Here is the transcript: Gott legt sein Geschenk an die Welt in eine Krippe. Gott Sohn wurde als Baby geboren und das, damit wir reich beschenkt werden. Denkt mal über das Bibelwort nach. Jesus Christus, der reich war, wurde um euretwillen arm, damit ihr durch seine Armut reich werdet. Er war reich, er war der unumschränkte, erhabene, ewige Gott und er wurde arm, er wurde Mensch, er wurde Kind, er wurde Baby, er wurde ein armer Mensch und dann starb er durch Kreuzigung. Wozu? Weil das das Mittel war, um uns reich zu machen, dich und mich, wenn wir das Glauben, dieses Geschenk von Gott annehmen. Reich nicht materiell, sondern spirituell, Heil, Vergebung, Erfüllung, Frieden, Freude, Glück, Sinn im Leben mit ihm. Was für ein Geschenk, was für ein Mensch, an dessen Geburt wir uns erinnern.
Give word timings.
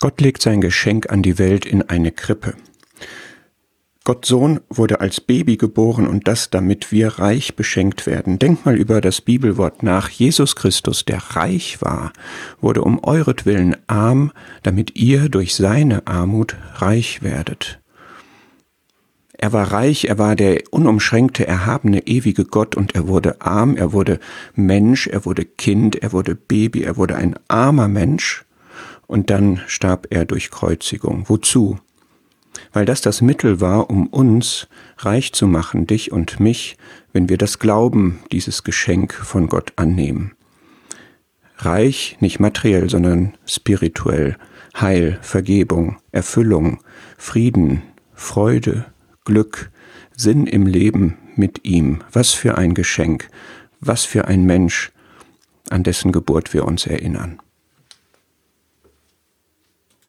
Gott 0.00 0.22
legt 0.22 0.40
sein 0.40 0.62
Geschenk 0.62 1.12
an 1.12 1.22
die 1.22 1.38
Welt 1.38 1.66
in 1.66 1.82
eine 1.82 2.10
Krippe. 2.10 2.54
Gott 4.02 4.24
Sohn 4.24 4.60
wurde 4.70 5.02
als 5.02 5.20
Baby 5.20 5.58
geboren 5.58 6.06
und 6.06 6.26
das, 6.26 6.48
damit 6.48 6.90
wir 6.90 7.18
reich 7.18 7.54
beschenkt 7.54 8.06
werden. 8.06 8.38
Denkt 8.38 8.64
mal 8.64 8.76
über 8.76 9.02
das 9.02 9.20
Bibelwort 9.20 9.82
nach. 9.82 10.08
Jesus 10.08 10.56
Christus, 10.56 11.04
der 11.04 11.18
reich 11.18 11.82
war, 11.82 12.14
wurde 12.62 12.80
um 12.80 13.04
euretwillen 13.04 13.76
arm, 13.88 14.32
damit 14.62 14.96
ihr 14.96 15.28
durch 15.28 15.54
seine 15.54 16.06
Armut 16.06 16.56
reich 16.76 17.22
werdet. 17.22 17.78
Er 19.36 19.52
war 19.52 19.70
reich, 19.70 20.06
er 20.06 20.16
war 20.16 20.34
der 20.34 20.62
unumschränkte, 20.70 21.46
erhabene, 21.46 22.06
ewige 22.06 22.46
Gott 22.46 22.74
und 22.74 22.94
er 22.94 23.06
wurde 23.06 23.42
arm, 23.42 23.76
er 23.76 23.92
wurde 23.92 24.18
Mensch, 24.54 25.08
er 25.08 25.26
wurde 25.26 25.44
Kind, 25.44 25.96
er 25.96 26.12
wurde 26.12 26.34
Baby, 26.34 26.84
er 26.84 26.96
wurde 26.96 27.16
ein 27.16 27.36
armer 27.48 27.88
Mensch 27.88 28.46
und 29.06 29.30
dann 29.30 29.60
starb 29.66 30.06
er 30.10 30.24
durch 30.24 30.50
Kreuzigung. 30.50 31.24
Wozu? 31.28 31.78
Weil 32.72 32.84
das 32.84 33.00
das 33.00 33.20
Mittel 33.20 33.60
war, 33.60 33.90
um 33.90 34.06
uns 34.06 34.68
reich 34.98 35.32
zu 35.32 35.46
machen, 35.46 35.86
dich 35.86 36.12
und 36.12 36.40
mich, 36.40 36.76
wenn 37.12 37.28
wir 37.28 37.38
das 37.38 37.58
Glauben, 37.58 38.20
dieses 38.32 38.64
Geschenk 38.64 39.14
von 39.14 39.48
Gott 39.48 39.72
annehmen. 39.76 40.32
Reich 41.56 42.16
nicht 42.20 42.40
materiell, 42.40 42.88
sondern 42.88 43.34
spirituell, 43.46 44.36
Heil, 44.78 45.18
Vergebung, 45.20 45.98
Erfüllung, 46.12 46.80
Frieden, 47.18 47.82
Freude, 48.14 48.86
Glück, 49.24 49.70
Sinn 50.16 50.46
im 50.46 50.66
Leben 50.66 51.18
mit 51.36 51.64
ihm. 51.64 52.02
Was 52.12 52.30
für 52.30 52.56
ein 52.56 52.74
Geschenk, 52.74 53.28
was 53.80 54.04
für 54.04 54.26
ein 54.26 54.44
Mensch, 54.44 54.92
an 55.70 55.82
dessen 55.82 56.12
Geburt 56.12 56.54
wir 56.54 56.64
uns 56.64 56.86
erinnern. 56.86 57.40